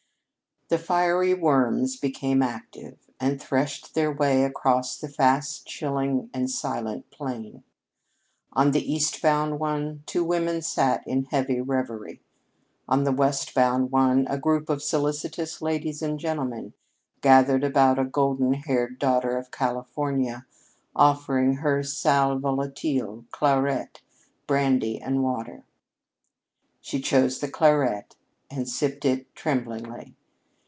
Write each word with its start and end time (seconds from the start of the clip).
The 0.69 0.77
fiery 0.79 1.33
worms 1.33 1.97
became 1.97 2.41
active, 2.41 2.97
and 3.19 3.41
threshed 3.43 3.93
their 3.93 4.09
way 4.09 4.45
across 4.45 4.95
the 4.97 5.09
fast 5.09 5.67
chilling 5.67 6.29
and 6.33 6.49
silent 6.49 7.09
plain. 7.11 7.63
On 8.53 8.71
the 8.71 8.89
eastbound 8.89 9.59
one 9.59 10.03
two 10.05 10.23
women 10.23 10.61
sat 10.61 11.05
in 11.05 11.25
heavy 11.25 11.59
reverie. 11.59 12.21
On 12.87 13.03
the 13.03 13.11
westbound 13.11 13.91
one 13.91 14.25
a 14.29 14.37
group 14.37 14.69
of 14.69 14.81
solicitous 14.81 15.61
ladies 15.61 16.01
and 16.01 16.17
gentlemen 16.17 16.71
gathered 17.19 17.65
about 17.65 17.99
a 17.99 18.05
golden 18.05 18.53
haired 18.53 18.97
daughter 18.97 19.37
of 19.37 19.51
California 19.51 20.45
offering 20.95 21.55
her 21.55 21.83
sal 21.83 22.39
volatile, 22.39 23.25
claret, 23.31 23.99
brandy 24.47 25.01
and 25.01 25.21
water. 25.21 25.65
She 26.79 27.01
chose 27.01 27.39
the 27.41 27.49
claret 27.49 28.15
and 28.49 28.69
sipped 28.69 29.03
it 29.03 29.35
tremblingly. 29.35 30.15